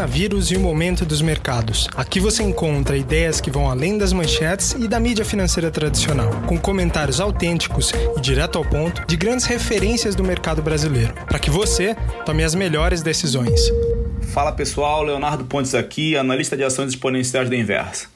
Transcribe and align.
coronavírus 0.00 0.50
e 0.50 0.56
o 0.56 0.60
momento 0.60 1.04
dos 1.04 1.20
mercados. 1.20 1.86
Aqui 1.94 2.18
você 2.18 2.42
encontra 2.42 2.96
ideias 2.96 3.38
que 3.38 3.50
vão 3.50 3.68
além 3.68 3.98
das 3.98 4.14
manchetes 4.14 4.72
e 4.72 4.88
da 4.88 4.98
mídia 4.98 5.26
financeira 5.26 5.70
tradicional, 5.70 6.30
com 6.46 6.56
comentários 6.56 7.20
autênticos 7.20 7.92
e 8.16 8.20
direto 8.20 8.56
ao 8.56 8.64
ponto 8.64 9.06
de 9.06 9.14
grandes 9.14 9.44
referências 9.44 10.14
do 10.14 10.24
mercado 10.24 10.62
brasileiro, 10.62 11.12
para 11.26 11.38
que 11.38 11.50
você 11.50 11.94
tome 12.24 12.42
as 12.42 12.54
melhores 12.54 13.02
decisões. 13.02 13.60
Fala 14.32 14.52
pessoal, 14.52 15.02
Leonardo 15.02 15.44
Pontes 15.44 15.74
aqui, 15.74 16.16
analista 16.16 16.56
de 16.56 16.64
ações 16.64 16.90
exponenciais 16.90 17.50
da 17.50 17.56
Inversa. 17.56 18.06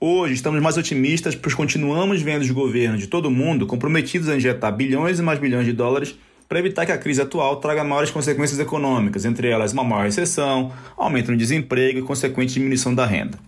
Hoje 0.00 0.32
estamos 0.32 0.62
mais 0.62 0.78
otimistas, 0.78 1.34
pois 1.34 1.54
continuamos 1.54 2.22
vendo 2.22 2.40
os 2.40 2.50
governos 2.50 2.98
de 2.98 3.08
todo 3.08 3.26
o 3.26 3.30
mundo 3.30 3.66
comprometidos 3.66 4.30
a 4.30 4.36
injetar 4.36 4.74
bilhões 4.74 5.18
e 5.18 5.22
mais 5.22 5.38
bilhões 5.38 5.66
de 5.66 5.74
dólares 5.74 6.14
para 6.50 6.58
evitar 6.58 6.84
que 6.84 6.90
a 6.90 6.98
crise 6.98 7.22
atual 7.22 7.58
traga 7.58 7.84
maiores 7.84 8.10
consequências 8.10 8.58
econômicas, 8.58 9.24
entre 9.24 9.48
elas 9.48 9.72
uma 9.72 9.84
maior 9.84 10.02
recessão, 10.02 10.72
aumento 10.96 11.30
no 11.30 11.36
desemprego 11.36 12.00
e 12.00 12.02
consequente 12.02 12.54
diminuição 12.54 12.92
da 12.92 13.06
renda. 13.06 13.38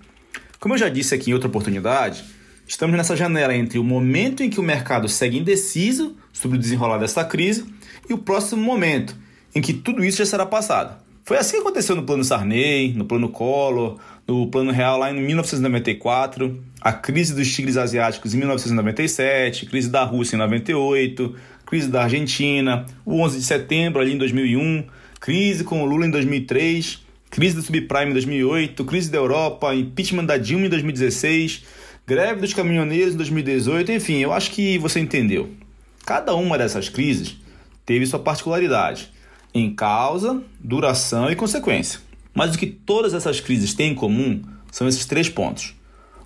Como 0.60 0.74
eu 0.74 0.78
já 0.78 0.88
disse 0.88 1.12
aqui 1.12 1.32
em 1.32 1.34
outra 1.34 1.48
oportunidade, 1.48 2.22
estamos 2.64 2.96
nessa 2.96 3.16
janela 3.16 3.56
entre 3.56 3.76
o 3.80 3.82
momento 3.82 4.44
em 4.44 4.48
que 4.48 4.60
o 4.60 4.62
mercado 4.62 5.08
segue 5.08 5.36
indeciso 5.36 6.16
sobre 6.32 6.56
o 6.56 6.60
desenrolar 6.60 6.98
dessa 6.98 7.24
crise 7.24 7.66
e 8.08 8.14
o 8.14 8.18
próximo 8.18 8.62
momento 8.62 9.16
em 9.52 9.60
que 9.60 9.72
tudo 9.72 10.04
isso 10.04 10.18
já 10.18 10.26
será 10.26 10.46
passado. 10.46 10.96
Foi 11.24 11.36
assim 11.36 11.56
que 11.56 11.62
aconteceu 11.62 11.96
no 11.96 12.04
plano 12.04 12.22
Sarney, 12.22 12.94
no 12.94 13.04
plano 13.04 13.28
Collor, 13.28 13.98
no 14.28 14.46
plano 14.46 14.70
real 14.70 14.96
lá 14.98 15.10
em 15.10 15.20
1994, 15.20 16.56
a 16.80 16.92
crise 16.92 17.34
dos 17.34 17.52
tigres 17.52 17.76
asiáticos 17.76 18.32
em 18.32 18.38
1997, 18.38 19.66
crise 19.66 19.90
da 19.90 20.04
Rússia 20.04 20.36
em 20.36 20.38
98, 20.38 21.34
crise 21.72 21.88
da 21.88 22.02
Argentina, 22.02 22.84
o 23.02 23.22
11 23.22 23.38
de 23.38 23.44
setembro 23.44 24.02
ali 24.02 24.12
em 24.12 24.18
2001, 24.18 24.84
crise 25.18 25.64
com 25.64 25.82
o 25.82 25.86
Lula 25.86 26.04
em 26.04 26.10
2003, 26.10 27.00
crise 27.30 27.56
do 27.56 27.62
subprime 27.62 28.10
em 28.10 28.12
2008, 28.12 28.84
crise 28.84 29.10
da 29.10 29.16
Europa, 29.16 29.74
impeachment 29.74 30.26
da 30.26 30.36
Dilma 30.36 30.66
em 30.66 30.68
2016, 30.68 31.62
greve 32.06 32.42
dos 32.42 32.52
caminhoneiros 32.52 33.14
em 33.14 33.16
2018, 33.16 33.90
enfim, 33.90 34.18
eu 34.18 34.34
acho 34.34 34.50
que 34.50 34.76
você 34.76 35.00
entendeu. 35.00 35.48
Cada 36.04 36.34
uma 36.34 36.58
dessas 36.58 36.90
crises 36.90 37.38
teve 37.86 38.04
sua 38.04 38.18
particularidade 38.18 39.10
em 39.54 39.74
causa, 39.74 40.42
duração 40.60 41.30
e 41.30 41.36
consequência. 41.36 42.00
Mas 42.34 42.54
o 42.54 42.58
que 42.58 42.66
todas 42.66 43.14
essas 43.14 43.40
crises 43.40 43.72
têm 43.72 43.92
em 43.92 43.94
comum 43.94 44.42
são 44.70 44.86
esses 44.86 45.06
três 45.06 45.30
pontos. 45.30 45.74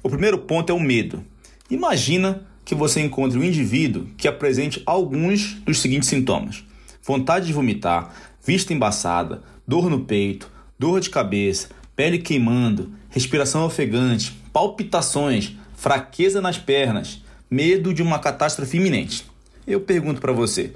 O 0.03 0.09
primeiro 0.09 0.39
ponto 0.39 0.73
é 0.73 0.75
o 0.75 0.81
medo. 0.81 1.23
Imagina 1.71 2.45
que 2.67 2.75
você 2.75 3.01
encontre 3.01 3.39
um 3.39 3.45
indivíduo 3.45 4.09
que 4.19 4.27
apresente 4.27 4.83
alguns 4.85 5.55
dos 5.65 5.81
seguintes 5.81 6.09
sintomas: 6.09 6.65
vontade 7.03 7.47
de 7.47 7.53
vomitar, 7.53 8.13
vista 8.45 8.75
embaçada, 8.75 9.43
dor 9.67 9.89
no 9.89 10.01
peito, 10.01 10.51
dor 10.77 11.01
de 11.01 11.09
cabeça, 11.09 11.69
pele 11.95 12.19
queimando, 12.19 12.93
respiração 13.09 13.65
ofegante, 13.65 14.37
palpitações, 14.53 15.53
fraqueza 15.77 16.43
nas 16.43 16.59
pernas, 16.59 17.23
medo 17.49 17.95
de 17.95 18.03
uma 18.03 18.19
catástrofe 18.19 18.79
iminente. 18.79 19.25
Eu 19.65 19.81
pergunto 19.81 20.21
para 20.21 20.33
você: 20.33 20.73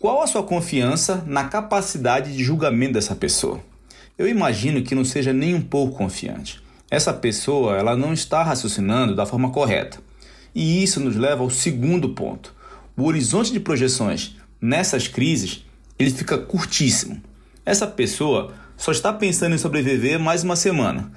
qual 0.00 0.20
a 0.20 0.26
sua 0.26 0.42
confiança 0.42 1.22
na 1.24 1.44
capacidade 1.44 2.36
de 2.36 2.42
julgamento 2.42 2.94
dessa 2.94 3.14
pessoa? 3.14 3.60
Eu 4.18 4.26
imagino 4.26 4.82
que 4.82 4.94
não 4.94 5.04
seja 5.04 5.32
nem 5.32 5.54
um 5.54 5.62
pouco 5.62 5.96
confiante. 5.96 6.60
Essa 6.90 7.12
pessoa, 7.12 7.76
ela 7.76 7.96
não 7.96 8.12
está 8.12 8.42
raciocinando 8.42 9.14
da 9.14 9.26
forma 9.26 9.50
correta. 9.50 10.05
E 10.56 10.82
isso 10.82 11.00
nos 11.00 11.16
leva 11.16 11.42
ao 11.42 11.50
segundo 11.50 12.08
ponto. 12.14 12.54
O 12.96 13.04
horizonte 13.04 13.52
de 13.52 13.60
projeções 13.60 14.36
nessas 14.58 15.06
crises, 15.06 15.62
ele 15.98 16.10
fica 16.10 16.38
curtíssimo. 16.38 17.20
Essa 17.62 17.86
pessoa 17.86 18.54
só 18.74 18.90
está 18.90 19.12
pensando 19.12 19.54
em 19.54 19.58
sobreviver 19.58 20.18
mais 20.18 20.42
uma 20.42 20.56
semana. 20.56 21.12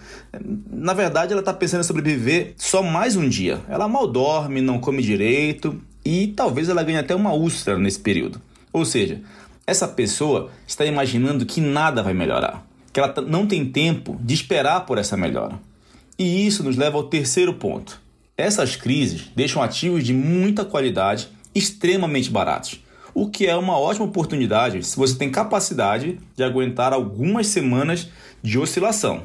Na 0.70 0.94
verdade, 0.94 1.32
ela 1.32 1.40
está 1.40 1.54
pensando 1.54 1.80
em 1.80 1.86
sobreviver 1.86 2.54
só 2.58 2.84
mais 2.84 3.16
um 3.16 3.30
dia. 3.30 3.62
Ela 3.70 3.88
mal 3.88 4.08
dorme, 4.08 4.60
não 4.60 4.78
come 4.78 5.02
direito 5.02 5.82
e 6.04 6.28
talvez 6.36 6.68
ela 6.68 6.84
ganhe 6.84 6.98
até 6.98 7.16
uma 7.16 7.32
úlcera 7.32 7.78
nesse 7.78 8.02
período. 8.02 8.42
Ou 8.74 8.84
seja, 8.84 9.22
essa 9.66 9.88
pessoa 9.88 10.52
está 10.68 10.86
imaginando 10.86 11.46
que 11.46 11.62
nada 11.62 12.04
vai 12.04 12.14
melhorar, 12.14 12.68
que 12.92 13.00
ela 13.00 13.14
não 13.26 13.48
tem 13.48 13.64
tempo 13.64 14.20
de 14.22 14.34
esperar 14.34 14.86
por 14.86 14.98
essa 14.98 15.16
melhora. 15.16 15.58
E 16.18 16.46
isso 16.46 16.62
nos 16.62 16.76
leva 16.76 16.98
ao 16.98 17.04
terceiro 17.04 17.54
ponto. 17.54 18.09
Essas 18.40 18.78
crises 18.78 19.30
deixam 19.36 19.62
ativos 19.62 20.02
de 20.02 20.14
muita 20.14 20.64
qualidade 20.64 21.28
extremamente 21.54 22.30
baratos, 22.30 22.82
o 23.14 23.30
que 23.30 23.46
é 23.46 23.54
uma 23.54 23.78
ótima 23.78 24.06
oportunidade 24.06 24.82
se 24.82 24.96
você 24.96 25.18
tem 25.18 25.30
capacidade 25.30 26.18
de 26.38 26.42
aguentar 26.42 26.94
algumas 26.94 27.48
semanas 27.48 28.08
de 28.42 28.58
oscilação. 28.58 29.24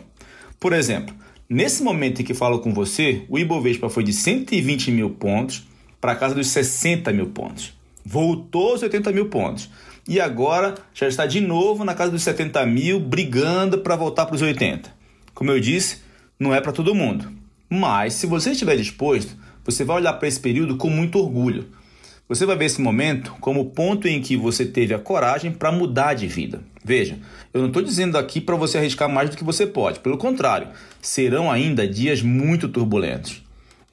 Por 0.59 0.73
exemplo, 0.73 1.15
nesse 1.49 1.81
momento 1.81 2.23
em 2.23 2.25
que 2.25 2.35
falo 2.35 2.59
com 2.59 2.75
você, 2.75 3.25
o 3.29 3.39
Ibovespa 3.39 3.89
foi 3.89 4.03
de 4.03 4.13
120 4.13 4.91
mil 4.91 5.11
pontos 5.11 5.63
para 6.01 6.17
casa 6.17 6.35
dos 6.35 6.49
60 6.49 7.13
mil 7.13 7.29
pontos. 7.29 7.73
Voltou 8.05 8.73
aos 8.73 8.83
80 8.83 9.13
mil 9.13 9.29
pontos. 9.29 9.71
E 10.09 10.21
agora 10.21 10.75
já 10.93 11.07
está 11.07 11.25
de 11.25 11.41
novo 11.41 11.85
na 11.85 11.95
casa 11.95 12.11
dos 12.11 12.23
70 12.25 12.67
mil, 12.67 12.99
brigando 12.99 13.79
para 13.79 13.95
voltar 13.95 14.27
para 14.27 14.35
os 14.35 14.43
80. 14.43 14.93
Como 15.33 15.53
eu 15.53 15.61
disse, 15.61 15.99
não 16.37 16.53
é 16.53 16.61
para 16.61 16.73
todo 16.73 16.97
mundo. 16.97 17.44
Mas, 17.75 18.15
se 18.15 18.27
você 18.27 18.53
estiver 18.53 18.77
disposto, 18.77 19.35
você 19.65 19.83
vai 19.83 19.97
olhar 19.97 20.13
para 20.13 20.29
esse 20.29 20.39
período 20.39 20.77
com 20.77 20.89
muito 20.89 21.19
orgulho. 21.19 21.67
Você 22.29 22.47
vai 22.47 22.57
ver 22.57 22.67
esse 22.67 22.81
momento 22.81 23.35
como 23.41 23.63
o 23.63 23.71
ponto 23.71 24.07
em 24.07 24.23
que 24.23 24.37
você 24.37 24.65
teve 24.65 24.95
a 24.95 24.99
coragem 24.99 25.51
para 25.51 25.73
mudar 25.73 26.15
de 26.15 26.29
vida. 26.29 26.63
Veja, 26.85 27.19
eu 27.53 27.61
não 27.61 27.69
estou 27.69 27.83
dizendo 27.83 28.17
aqui 28.17 28.41
para 28.41 28.55
você 28.55 28.79
arriscar 28.79 29.09
mais 29.09 29.29
do 29.29 29.37
que 29.37 29.43
você 29.43 29.67
pode. 29.67 29.99
Pelo 29.99 30.17
contrário, 30.17 30.69
serão 31.03 31.51
ainda 31.51 31.87
dias 31.87 32.23
muito 32.23 32.69
turbulentos. 32.69 33.43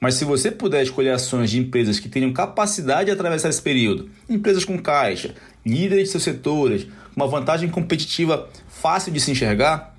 Mas 0.00 0.14
se 0.14 0.24
você 0.24 0.50
puder 0.52 0.84
escolher 0.84 1.10
ações 1.10 1.50
de 1.50 1.58
empresas 1.58 1.98
que 1.98 2.08
tenham 2.08 2.32
capacidade 2.32 3.06
de 3.06 3.10
atravessar 3.10 3.48
esse 3.48 3.62
período, 3.62 4.08
empresas 4.28 4.64
com 4.64 4.78
caixa, 4.78 5.34
líderes 5.66 6.04
de 6.04 6.10
seus 6.10 6.22
setores, 6.22 6.86
uma 7.16 7.26
vantagem 7.26 7.68
competitiva 7.68 8.48
fácil 8.68 9.12
de 9.12 9.18
se 9.18 9.32
enxergar, 9.32 9.92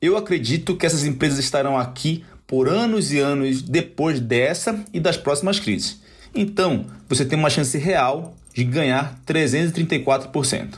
eu 0.00 0.16
acredito 0.16 0.76
que 0.76 0.86
essas 0.86 1.04
empresas 1.04 1.38
estarão 1.38 1.76
aqui 1.76 2.24
por 2.50 2.68
anos 2.68 3.12
e 3.12 3.20
anos 3.20 3.62
depois 3.62 4.18
dessa 4.18 4.84
e 4.92 4.98
das 4.98 5.16
próximas 5.16 5.60
crises. 5.60 6.00
Então, 6.34 6.84
você 7.08 7.24
tem 7.24 7.38
uma 7.38 7.48
chance 7.48 7.78
real 7.78 8.34
de 8.52 8.64
ganhar 8.64 9.20
334%. 9.24 10.74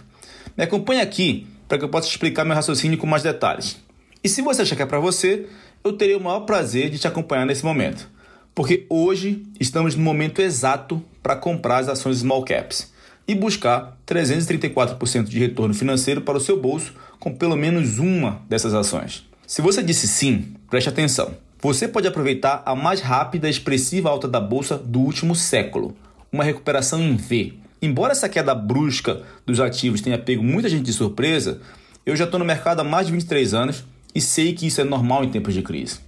Me 0.55 0.65
acompanhe 0.65 1.01
aqui 1.01 1.47
para 1.67 1.79
que 1.79 1.85
eu 1.85 1.89
possa 1.89 2.09
explicar 2.09 2.45
meu 2.45 2.55
raciocínio 2.55 2.99
com 2.99 3.07
mais 3.07 3.23
detalhes. 3.23 3.79
E 4.23 4.29
se 4.29 4.43
você 4.43 4.61
achar 4.61 4.77
que 4.77 4.83
é 4.83 4.87
para 4.87 5.01
você, 5.01 5.47
eu 5.83 5.95
terei 5.95 6.15
o 6.15 6.21
maior 6.21 6.41
prazer 6.41 6.91
de 6.91 6.99
te 6.99 7.09
acompanhar 7.09 7.47
nesse 7.47 7.65
momento. 7.65 8.07
Porque 8.55 8.85
hoje 8.91 9.43
estamos 9.59 9.95
no 9.95 10.03
momento 10.03 10.43
exato 10.43 11.03
para 11.23 11.37
comprar 11.37 11.79
as 11.79 11.89
ações 11.89 12.19
small 12.19 12.45
caps 12.45 12.93
e 13.27 13.35
buscar 13.35 13.97
334% 14.07 15.25
de 15.25 15.39
retorno 15.39 15.73
financeiro 15.73 16.21
para 16.21 16.37
o 16.37 16.41
seu 16.41 16.61
bolso 16.61 16.93
com 17.19 17.33
pelo 17.33 17.57
menos 17.57 17.99
uma 17.99 18.43
dessas 18.47 18.75
ações. 18.75 19.27
Se 19.47 19.63
você 19.63 19.83
disse 19.83 20.07
sim, 20.07 20.53
preste 20.69 20.91
atenção. 20.91 21.35
Você 21.65 21.87
pode 21.87 22.09
aproveitar 22.09 22.61
a 22.67 22.75
mais 22.75 23.01
rápida 23.01 23.47
e 23.47 23.51
expressiva 23.51 24.11
alta 24.11 24.27
da 24.27 24.41
bolsa 24.41 24.77
do 24.77 24.99
último 24.99 25.33
século, 25.37 25.97
uma 26.33 26.43
recuperação 26.43 27.01
em 27.01 27.15
V. 27.15 27.55
Embora 27.81 28.11
essa 28.11 28.29
queda 28.29 28.53
brusca 28.53 29.23
dos 29.47 29.61
ativos 29.61 30.01
tenha 30.01 30.19
pego 30.19 30.43
muita 30.43 30.69
gente 30.69 30.83
de 30.83 30.93
surpresa, 30.93 31.61
eu 32.05 32.17
já 32.17 32.25
estou 32.25 32.41
no 32.41 32.45
mercado 32.45 32.81
há 32.81 32.85
mais 32.85 33.07
de 33.07 33.13
23 33.13 33.55
anos 33.55 33.85
e 34.13 34.21
sei 34.21 34.55
que 34.55 34.67
isso 34.67 34.81
é 34.81 34.85
normal 34.85 35.23
em 35.23 35.31
tempos 35.31 35.55
de 35.55 35.63
crise. 35.63 36.01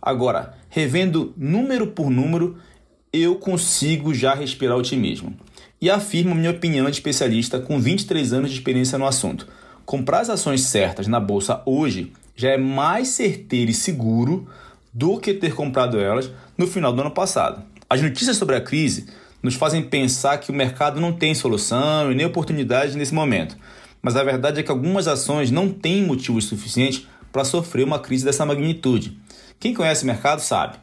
Agora, 0.00 0.54
revendo 0.68 1.34
número 1.36 1.88
por 1.88 2.08
número, 2.08 2.56
eu 3.12 3.34
consigo 3.34 4.14
já 4.14 4.36
respirar 4.36 4.76
otimismo. 4.76 5.34
E 5.80 5.90
afirmo 5.90 6.32
minha 6.32 6.52
opinião 6.52 6.84
de 6.84 6.92
especialista 6.92 7.58
com 7.58 7.80
23 7.80 8.32
anos 8.32 8.50
de 8.50 8.56
experiência 8.56 8.96
no 8.98 9.06
assunto. 9.06 9.48
Comprar 9.84 10.20
as 10.20 10.30
ações 10.30 10.60
certas 10.60 11.08
na 11.08 11.18
bolsa 11.18 11.60
hoje 11.66 12.12
já 12.36 12.50
é 12.50 12.56
mais 12.56 13.08
certeiro 13.08 13.68
e 13.68 13.74
seguro 13.74 14.48
do 14.92 15.18
que 15.18 15.32
ter 15.32 15.54
comprado 15.54 15.98
elas 15.98 16.30
no 16.56 16.66
final 16.66 16.92
do 16.92 17.00
ano 17.00 17.10
passado. 17.10 17.62
As 17.88 18.00
notícias 18.00 18.36
sobre 18.36 18.56
a 18.56 18.60
crise 18.60 19.06
nos 19.42 19.54
fazem 19.54 19.82
pensar 19.82 20.38
que 20.38 20.50
o 20.50 20.54
mercado 20.54 21.00
não 21.00 21.12
tem 21.12 21.34
solução 21.34 22.12
e 22.12 22.14
nem 22.14 22.26
oportunidade 22.26 22.96
nesse 22.96 23.14
momento. 23.14 23.56
Mas 24.00 24.16
a 24.16 24.24
verdade 24.24 24.60
é 24.60 24.62
que 24.62 24.70
algumas 24.70 25.08
ações 25.08 25.50
não 25.50 25.68
têm 25.68 26.02
motivos 26.02 26.44
suficientes 26.44 27.06
para 27.32 27.44
sofrer 27.44 27.84
uma 27.84 27.98
crise 27.98 28.24
dessa 28.24 28.44
magnitude. 28.44 29.18
Quem 29.58 29.72
conhece 29.74 30.04
o 30.04 30.06
mercado 30.06 30.40
sabe. 30.40 30.76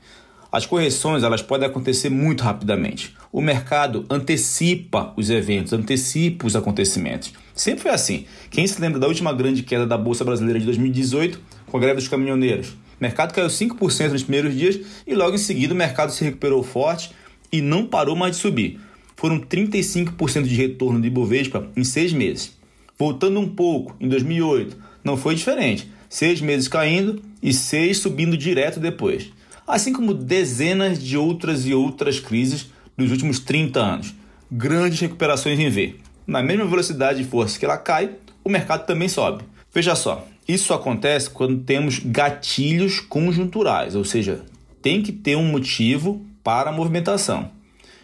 As 0.51 0.65
correções 0.65 1.21
elas 1.21 1.43
podem 1.43 1.67
acontecer 1.67 2.09
muito 2.09 2.43
rapidamente. 2.43 3.15
O 3.31 3.39
mercado 3.39 4.05
antecipa 4.09 5.13
os 5.15 5.29
eventos, 5.29 5.73
antecipa 5.73 6.47
os 6.47 6.55
acontecimentos. 6.55 7.33
Sempre 7.53 7.83
foi 7.83 7.91
assim. 7.91 8.25
Quem 8.49 8.65
se 8.65 8.81
lembra 8.81 8.99
da 8.99 9.07
última 9.07 9.31
grande 9.31 9.61
queda 9.61 9.85
da 9.85 9.97
Bolsa 9.97 10.25
Brasileira 10.25 10.59
de 10.59 10.65
2018, 10.65 11.39
com 11.67 11.77
a 11.77 11.79
greve 11.79 11.97
dos 11.97 12.07
caminhoneiros? 12.07 12.73
O 12.99 13.03
mercado 13.03 13.33
caiu 13.33 13.47
5% 13.47 14.11
nos 14.11 14.23
primeiros 14.23 14.53
dias 14.53 14.79
e 15.07 15.15
logo 15.15 15.35
em 15.35 15.39
seguida 15.39 15.73
o 15.73 15.77
mercado 15.77 16.11
se 16.11 16.23
recuperou 16.23 16.61
forte 16.61 17.11
e 17.51 17.61
não 17.61 17.85
parou 17.85 18.15
mais 18.15 18.35
de 18.35 18.41
subir. 18.41 18.79
Foram 19.15 19.39
35% 19.39 20.43
de 20.43 20.55
retorno 20.55 21.01
de 21.01 21.07
Ibovespa 21.07 21.67
em 21.75 21.83
seis 21.83 22.11
meses. 22.11 22.57
Voltando 22.97 23.39
um 23.39 23.47
pouco, 23.47 23.95
em 23.99 24.09
2008, 24.09 24.77
não 25.03 25.15
foi 25.15 25.33
diferente. 25.35 25.89
seis 26.09 26.41
meses 26.41 26.67
caindo 26.67 27.21
e 27.41 27.53
seis 27.53 27.99
subindo 27.99 28.35
direto 28.35 28.79
depois. 28.79 29.31
Assim 29.65 29.93
como 29.93 30.13
dezenas 30.13 31.01
de 31.01 31.15
outras 31.15 31.65
e 31.65 31.73
outras 31.73 32.19
crises 32.19 32.67
dos 32.97 33.11
últimos 33.11 33.39
30 33.39 33.79
anos. 33.79 34.15
Grandes 34.51 34.99
recuperações 34.99 35.57
em 35.59 35.69
V. 35.69 35.95
Na 36.27 36.43
mesma 36.43 36.65
velocidade 36.65 37.21
e 37.21 37.25
força 37.25 37.57
que 37.57 37.63
ela 37.63 37.77
cai, 37.77 38.11
o 38.43 38.49
mercado 38.49 38.85
também 38.85 39.07
sobe. 39.07 39.43
Veja 39.73 39.95
só, 39.95 40.27
isso 40.47 40.73
acontece 40.73 41.29
quando 41.29 41.63
temos 41.63 41.99
gatilhos 41.99 42.99
conjunturais, 42.99 43.95
ou 43.95 44.03
seja, 44.03 44.43
tem 44.81 45.03
que 45.03 45.11
ter 45.11 45.35
um 45.35 45.45
motivo 45.45 46.25
para 46.43 46.71
a 46.71 46.73
movimentação. 46.73 47.51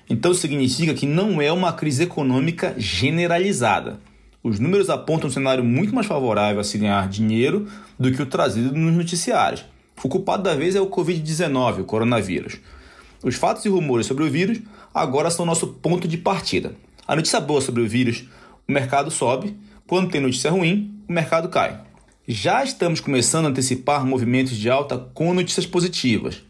Então 0.08 0.32
significa 0.34 0.94
que 0.94 1.08
não 1.08 1.42
é 1.42 1.52
uma 1.52 1.74
crise 1.74 2.04
econômica 2.04 2.76
generalizada. 2.78 4.00
Os 4.44 4.60
números 4.60 4.92
apontam 4.92 5.28
um 5.28 5.34
cenário 5.34 5.64
muito 5.64 5.96
mais 5.96 6.06
favorável 6.06 6.62
a 6.62 6.64
se 6.64 6.78
ganhar 6.78 7.10
dinheiro 7.10 7.68
do 8.00 8.12
que 8.12 8.22
o 8.22 8.28
trazido 8.28 8.72
nos 8.78 8.94
noticiários. 8.94 9.66
O 10.04 10.08
culpado 10.08 10.44
da 10.44 10.54
vez 10.54 10.76
é 10.76 10.82
o 10.82 10.88
Covid-19, 10.88 11.80
o 11.80 11.84
coronavírus. 11.84 12.58
Os 13.24 13.34
fatos 13.34 13.66
e 13.66 13.70
rumores 13.70 14.06
sobre 14.06 14.24
o 14.24 14.30
vírus 14.30 14.60
agora 14.94 15.32
são 15.32 15.48
nosso 15.48 15.66
ponto 15.66 16.08
de 16.08 16.20
partida. 16.20 16.76
A 17.08 17.16
notícia 17.16 17.40
boa 17.40 17.60
sobre 17.60 17.82
o 17.82 17.88
vírus, 17.88 18.26
o 18.68 18.72
mercado 18.72 19.10
sobe, 19.10 19.58
quando 19.88 20.10
tem 20.10 20.20
notícia 20.20 20.50
ruim, 20.50 21.00
o 21.08 21.14
mercado 21.14 21.50
cai. 21.50 21.80
Já 22.28 22.64
estamos 22.64 23.00
começando 23.00 23.46
a 23.46 23.50
antecipar 23.50 24.06
movimentos 24.06 24.58
de 24.58 24.68
alta 24.70 24.98
com 24.98 25.34
notícias 25.34 25.68
positivas, 25.68 26.42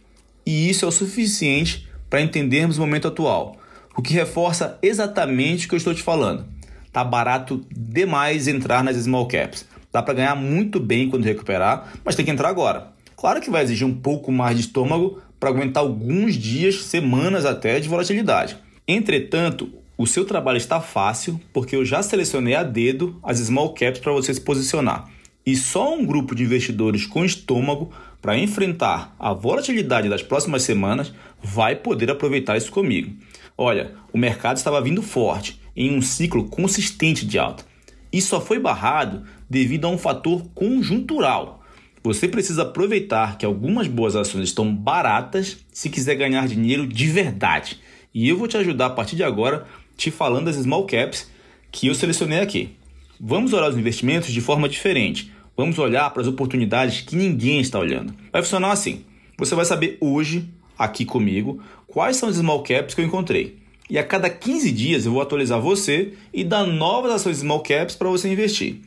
e 0.45 0.69
isso 0.69 0.85
é 0.85 0.87
o 0.87 0.91
suficiente 0.91 1.89
para 2.09 2.21
entendermos 2.21 2.77
o 2.77 2.81
momento 2.81 3.09
atual, 3.09 3.57
o 3.97 4.01
que 4.01 4.13
reforça 4.13 4.79
exatamente 4.81 5.65
o 5.65 5.69
que 5.69 5.75
eu 5.75 5.77
estou 5.77 5.93
te 5.93 6.01
falando. 6.01 6.45
Tá 6.93 7.03
barato 7.03 7.65
demais 7.69 8.47
entrar 8.47 8.83
nas 8.83 8.95
small 8.95 9.27
caps. 9.27 9.65
Dá 9.91 10.01
para 10.01 10.13
ganhar 10.13 10.35
muito 10.35 10.79
bem 10.79 11.09
quando 11.09 11.25
recuperar, 11.25 11.93
mas 12.05 12.15
tem 12.15 12.23
que 12.23 12.31
entrar 12.31 12.47
agora. 12.47 12.93
Claro 13.17 13.41
que 13.41 13.49
vai 13.49 13.63
exigir 13.63 13.85
um 13.85 13.95
pouco 13.95 14.31
mais 14.31 14.55
de 14.55 14.61
estômago 14.63 15.21
para 15.39 15.49
aguentar 15.49 15.83
alguns 15.83 16.35
dias, 16.35 16.83
semanas 16.83 17.45
até 17.45 17.81
de 17.81 17.89
volatilidade. 17.89 18.55
Entretanto, 18.87 19.69
o 19.97 20.05
seu 20.05 20.25
trabalho 20.25 20.57
está 20.57 20.81
fácil 20.81 21.39
porque 21.53 21.75
eu 21.75 21.85
já 21.85 22.03
selecionei 22.03 22.53
a 22.53 22.63
dedo 22.63 23.17
as 23.23 23.39
small 23.39 23.73
caps 23.73 23.99
para 23.99 24.11
você 24.11 24.33
se 24.33 24.41
posicionar. 24.41 25.09
E 25.45 25.55
só 25.55 25.93
um 25.93 26.05
grupo 26.05 26.35
de 26.35 26.43
investidores 26.43 27.05
com 27.05 27.23
estômago 27.23 27.91
para 28.21 28.37
enfrentar 28.37 29.15
a 29.17 29.31
volatilidade 29.31 30.09
das 30.09 30.23
próximas 30.23 30.63
semanas 30.63 31.13
vai 31.41 31.75
poder 31.75 32.09
aproveitar 32.09 32.57
isso 32.57 32.71
comigo. 32.71 33.15
Olha, 33.57 33.93
o 34.11 34.17
mercado 34.17 34.57
estava 34.57 34.81
vindo 34.81 35.01
forte, 35.01 35.61
em 35.75 35.95
um 35.95 36.01
ciclo 36.01 36.49
consistente 36.49 37.25
de 37.25 37.37
alta. 37.37 37.63
E 38.11 38.21
só 38.21 38.41
foi 38.41 38.59
barrado 38.59 39.23
devido 39.49 39.85
a 39.85 39.89
um 39.89 39.97
fator 39.97 40.43
conjuntural. 40.53 41.63
Você 42.03 42.27
precisa 42.27 42.63
aproveitar 42.63 43.37
que 43.37 43.45
algumas 43.45 43.87
boas 43.87 44.15
ações 44.15 44.49
estão 44.49 44.75
baratas 44.75 45.57
se 45.71 45.89
quiser 45.89 46.15
ganhar 46.15 46.47
dinheiro 46.47 46.85
de 46.85 47.07
verdade. 47.07 47.79
E 48.13 48.27
eu 48.27 48.37
vou 48.37 48.47
te 48.47 48.57
ajudar 48.57 48.87
a 48.87 48.91
partir 48.91 49.15
de 49.15 49.23
agora 49.23 49.65
te 49.95 50.11
falando 50.11 50.45
das 50.45 50.55
small 50.55 50.85
caps 50.85 51.29
que 51.71 51.87
eu 51.87 51.95
selecionei 51.95 52.39
aqui. 52.39 52.75
Vamos 53.19 53.53
olhar 53.53 53.69
os 53.69 53.77
investimentos 53.77 54.31
de 54.31 54.41
forma 54.41 54.67
diferente 54.67 55.31
Vamos 55.57 55.79
olhar 55.79 56.09
para 56.09 56.21
as 56.21 56.27
oportunidades 56.27 56.99
que 57.01 57.15
ninguém 57.15 57.61
está 57.61 57.79
olhando. 57.79 58.13
Vai 58.31 58.41
funcionar 58.41 58.71
assim. 58.71 59.05
Você 59.37 59.55
vai 59.55 59.63
saber 59.63 59.97
hoje, 60.01 60.49
aqui 60.77 61.05
comigo, 61.05 61.63
quais 61.87 62.17
são 62.17 62.27
os 62.27 62.35
small 62.35 62.61
caps 62.61 62.93
que 62.93 62.99
eu 62.99 63.05
encontrei. 63.05 63.57
E 63.89 63.97
a 63.97 64.03
cada 64.03 64.29
15 64.29 64.71
dias 64.71 65.05
eu 65.05 65.13
vou 65.13 65.21
atualizar 65.21 65.61
você 65.61 66.13
e 66.33 66.43
dar 66.43 66.65
novas 66.65 67.11
ações 67.13 67.37
small 67.37 67.61
caps 67.61 67.95
para 67.95 68.09
você 68.09 68.27
investir. 68.27 68.81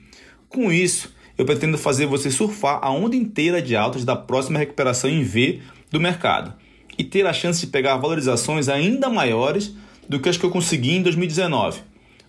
Com 0.48 0.70
isso, 0.70 1.14
eu 1.38 1.46
pretendo 1.46 1.78
fazer 1.78 2.04
você 2.04 2.30
surfar 2.30 2.80
a 2.82 2.90
onda 2.90 3.16
inteira 3.16 3.62
de 3.62 3.74
altas 3.74 4.04
da 4.04 4.16
próxima 4.16 4.58
recuperação 4.58 5.08
em 5.08 5.22
V 5.22 5.60
do 5.90 5.98
mercado 5.98 6.52
e 6.98 7.04
ter 7.04 7.26
a 7.26 7.32
chance 7.32 7.60
de 7.60 7.68
pegar 7.68 7.96
valorizações 7.96 8.68
ainda 8.68 9.08
maiores 9.08 9.74
do 10.08 10.18
que 10.18 10.28
as 10.28 10.36
que 10.36 10.44
eu 10.44 10.50
consegui 10.50 10.96
em 10.96 11.02
2019. 11.02 11.80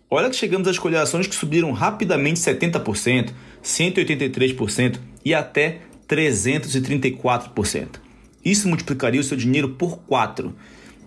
Olha 0.10 0.30
que 0.30 0.36
chegamos 0.36 0.68
a 0.68 0.72
escolher 0.72 0.98
ações 0.98 1.28
que 1.28 1.36
subiram 1.36 1.72
rapidamente 1.72 2.40
70%, 2.40 3.32
183% 3.64 5.00
e 5.24 5.34
até 5.34 5.82
334%. 6.08 8.00
Isso 8.44 8.68
multiplicaria 8.68 9.22
o 9.22 9.24
seu 9.24 9.38
dinheiro 9.38 9.70
por 9.70 10.00
4. 10.00 10.56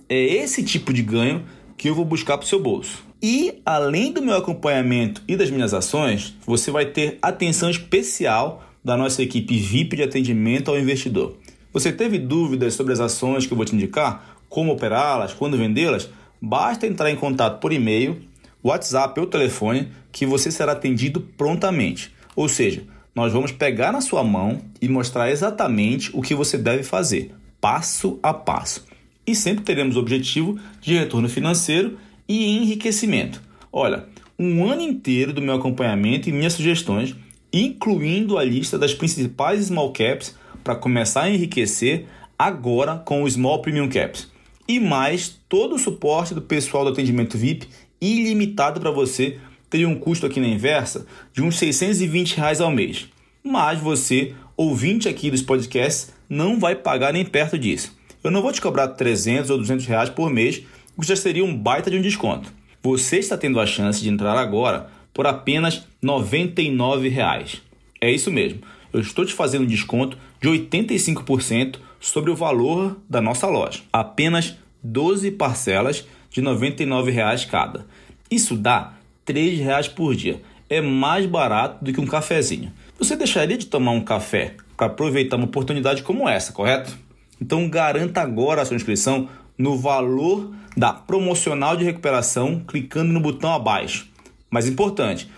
É 0.09 0.23
esse 0.23 0.63
tipo 0.63 0.93
de 0.93 1.03
ganho 1.03 1.45
que 1.77 1.89
eu 1.89 1.95
vou 1.95 2.05
buscar 2.05 2.39
para 2.39 2.45
o 2.45 2.49
seu 2.49 2.61
bolso. 2.61 3.03
E 3.21 3.61
além 3.65 4.13
do 4.13 4.23
meu 4.23 4.37
acompanhamento 4.37 5.23
e 5.27 5.37
das 5.37 5.51
minhas 5.51 5.75
ações, 5.75 6.37
você 6.47 6.71
vai 6.71 6.87
ter 6.87 7.19
atenção 7.23 7.71
especial 7.71 8.65
da 8.85 8.97
nossa 8.97 9.23
equipe 9.23 9.59
VIP 9.59 9.97
de 9.97 10.03
atendimento 10.03 10.71
ao 10.71 10.79
investidor. 10.79 11.37
Você 11.73 11.93
teve 11.93 12.19
dúvidas 12.19 12.75
sobre 12.75 12.93
as 12.93 13.01
ações 13.01 13.47
que 13.47 13.53
eu 13.53 13.57
vou 13.57 13.65
te 13.65 13.75
indicar? 13.75 14.37
Como 14.49 14.73
operá-las? 14.73 15.33
Quando 15.33 15.57
vendê-las? 15.57 16.11
Basta 16.45 16.89
entrar 16.89 17.09
em 17.09 17.15
contato 17.15 17.61
por 17.61 17.73
e-mail, 17.73 18.21
WhatsApp 18.65 19.21
ou 19.21 19.27
telefone 19.27 19.93
que 20.11 20.27
você 20.27 20.51
será 20.51 20.73
atendido 20.73 21.21
prontamente. 21.21 22.13
Ou 22.35 22.49
seja, 22.49 22.83
nós 23.15 23.33
vamos 23.33 23.53
pegar 23.53 23.93
na 23.93 24.01
sua 24.01 24.25
mão 24.25 24.61
e 24.81 24.89
mostrar 24.89 25.31
exatamente 25.31 26.11
o 26.13 26.21
que 26.21 26.35
você 26.35 26.59
deve 26.59 26.83
fazer, 26.83 27.33
passo 27.61 28.19
a 28.21 28.35
passo. 28.35 28.85
E 29.25 29.37
sempre 29.37 29.63
teremos 29.63 29.97
objetivo 29.97 30.59
de 30.81 30.95
retorno 30.95 31.29
financeiro 31.29 31.97
e 32.29 32.57
enriquecimento. 32.57 33.41
Olha, 33.73 34.07
um 34.37 34.65
ano 34.65 34.83
inteiro 34.83 35.33
do 35.33 35.41
meu 35.41 35.55
acompanhamento 35.55 36.29
e 36.29 36.33
minhas 36.33 36.55
sugestões, 36.55 37.15
incluindo 37.53 38.37
a 38.37 38.43
lista 38.43 38.77
das 38.77 38.93
principais 38.93 39.67
small 39.67 39.93
caps 39.93 40.35
para 40.65 40.75
começar 40.75 41.23
a 41.23 41.31
enriquecer 41.31 42.07
agora 42.37 42.97
com 42.97 43.23
o 43.23 43.31
Small 43.31 43.63
Premium 43.63 43.89
Caps. 43.89 44.32
E 44.67 44.79
mais 44.79 45.41
todo 45.49 45.75
o 45.75 45.79
suporte 45.79 46.35
do 46.35 46.43
pessoal 46.43 46.85
do 46.85 46.91
atendimento 46.91 47.37
VIP 47.37 47.69
ilimitado 48.01 48.81
para 48.81 48.91
você 48.91 49.39
teria 49.69 49.89
um 49.89 49.95
custo 49.95 50.27
aqui 50.27 50.41
na 50.41 50.47
inversa 50.47 51.07
de 51.33 51.43
uns 51.43 51.57
620 51.57 52.37
reais 52.37 52.61
ao 52.61 52.71
mês. 52.71 53.09
Mas 53.43 53.81
você, 53.81 54.35
ouvinte 54.57 55.09
aqui 55.09 55.31
dos 55.31 55.43
podcasts, 55.43 56.13
não 56.29 56.59
vai 56.59 56.77
pagar 56.77 57.13
nem 57.13 57.25
perto 57.25 57.59
disso. 57.59 57.97
Eu 58.23 58.31
não 58.31 58.43
vou 58.43 58.53
te 58.53 58.61
cobrar 58.61 58.89
300 58.89 59.51
ou 59.51 59.59
200 59.59 59.87
reais 59.87 60.11
por 60.11 60.31
mês, 60.31 60.63
o 60.97 61.01
que 61.01 61.09
já 61.09 61.17
seria 61.17 61.45
um 61.45 61.57
baita 61.57 61.91
de 61.91 61.97
um 61.97 62.03
desconto. 62.03 62.53
Você 62.83 63.19
está 63.19 63.37
tendo 63.37 63.59
a 63.59 63.67
chance 63.67 64.01
de 64.01 64.09
entrar 64.09 64.37
agora 64.37 64.89
por 65.13 65.27
apenas 65.27 65.83
99 66.01 67.09
reais. 67.09 67.63
É 68.01 68.11
isso 68.11 68.31
mesmo. 68.31 68.61
Eu 68.93 69.01
estou 69.01 69.25
te 69.25 69.33
fazendo 69.33 69.63
um 69.63 69.67
desconto 69.67 70.19
de 70.41 70.49
85% 70.49 71.77
sobre 72.03 72.31
o 72.31 72.37
valor 72.37 72.99
da 73.09 73.23
nossa 73.23 73.47
loja. 73.47 73.81
Apenas 73.93 74.57
12 74.83 75.31
parcelas 75.31 76.05
de 76.29 76.43
99 76.43 77.13
reais 77.13 77.45
cada. 77.45 77.87
Isso 78.31 78.57
dá 78.57 78.95
3 79.25 79.61
reais 79.61 79.87
por 79.87 80.15
dia. 80.15 80.43
É 80.69 80.81
mais 80.81 81.25
barato 81.27 81.83
do 81.85 81.93
que 81.93 82.01
um 82.01 82.07
cafezinho. 82.07 82.73
Você 82.99 83.15
deixaria 83.15 83.57
de 83.57 83.67
tomar 83.67 83.93
um 83.93 84.01
café 84.01 84.57
para 84.77 84.87
aproveitar 84.87 85.37
uma 85.37 85.45
oportunidade 85.45 86.03
como 86.03 86.29
essa, 86.29 86.53
correto? 86.53 86.99
Então 87.41 87.69
garanta 87.69 88.21
agora 88.21 88.63
a 88.63 88.65
sua 88.65 88.77
inscrição 88.77 89.29
no 89.57 89.79
valor 89.79 90.53
da 90.77 90.93
promocional 90.93 91.77
de 91.77 91.85
recuperação 91.85 92.63
clicando 92.67 93.13
no 93.13 93.21
botão 93.21 93.53
abaixo. 93.53 94.11
Mais 94.51 94.67
importante, 94.67 95.31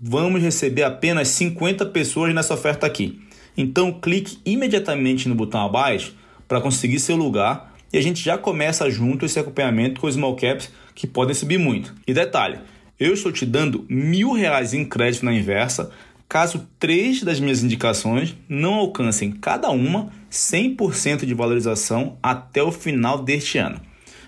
vamos 0.00 0.40
receber 0.40 0.84
apenas 0.84 1.28
50 1.28 1.86
pessoas 1.86 2.34
nessa 2.34 2.54
oferta 2.54 2.86
aqui. 2.86 3.20
Então 3.56 3.92
clique 3.92 4.38
imediatamente 4.44 5.28
no 5.28 5.34
botão 5.34 5.64
abaixo 5.64 6.14
para 6.48 6.60
conseguir 6.60 7.00
seu 7.00 7.16
lugar 7.16 7.74
e 7.92 7.98
a 7.98 8.02
gente 8.02 8.22
já 8.22 8.38
começa 8.38 8.88
junto 8.90 9.26
esse 9.26 9.38
acompanhamento 9.38 10.00
com 10.00 10.06
os 10.06 10.14
small 10.14 10.34
caps 10.36 10.70
que 10.94 11.06
podem 11.06 11.34
subir 11.34 11.58
muito. 11.58 11.94
E 12.06 12.14
detalhe, 12.14 12.58
eu 12.98 13.12
estou 13.12 13.30
te 13.30 13.44
dando 13.44 13.84
mil 13.88 14.32
reais 14.32 14.72
em 14.72 14.84
crédito 14.84 15.24
na 15.24 15.34
inversa 15.34 15.90
caso 16.28 16.66
três 16.78 17.22
das 17.22 17.38
minhas 17.38 17.62
indicações 17.62 18.34
não 18.48 18.74
alcancem 18.74 19.30
cada 19.30 19.68
uma 19.68 20.10
100% 20.30 21.26
de 21.26 21.34
valorização 21.34 22.16
até 22.22 22.62
o 22.62 22.72
final 22.72 23.22
deste 23.22 23.58
ano. 23.58 23.78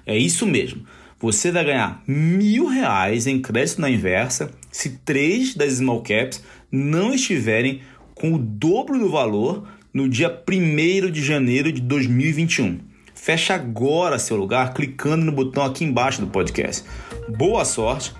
É 0.05 0.15
isso 0.15 0.47
mesmo. 0.47 0.85
Você 1.19 1.51
vai 1.51 1.65
ganhar 1.65 2.03
mil 2.07 2.67
reais 2.67 3.27
em 3.27 3.41
crédito 3.41 3.81
na 3.81 3.89
inversa 3.89 4.51
se 4.71 4.99
três 4.99 5.55
das 5.55 5.75
small 5.75 6.03
caps 6.03 6.45
não 6.71 7.15
estiverem 7.15 7.81
com 8.25 8.33
o 8.33 8.39
dobro 8.39 8.99
do 8.99 9.11
valor 9.11 9.69
no 9.93 10.09
dia 10.09 10.35
1 10.51 11.11
de 11.11 11.23
janeiro 11.23 11.71
de 11.71 11.83
2021. 11.83 12.79
Fecha 13.15 13.55
agora 13.55 14.19
seu 14.19 14.35
lugar 14.35 14.73
clicando 14.73 15.27
no 15.27 15.31
botão 15.31 15.63
aqui 15.63 15.85
embaixo 15.85 16.23
do 16.23 16.29
podcast. 16.29 16.89
Boa 17.37 17.67
sorte! 17.67 18.15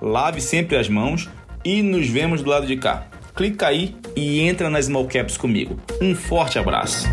lave 0.00 0.40
sempre 0.40 0.78
as 0.78 0.88
mãos 0.88 1.28
e 1.62 1.82
nos 1.82 2.08
vemos 2.08 2.40
do 2.40 2.48
lado 2.48 2.66
de 2.66 2.78
cá. 2.78 3.06
Clica 3.36 3.66
aí 3.66 3.94
e 4.16 4.40
entra 4.40 4.70
nas 4.70 4.86
Small 4.86 5.06
Caps 5.06 5.36
comigo. 5.36 5.78
Um 6.00 6.14
forte 6.14 6.58
abraço! 6.58 7.06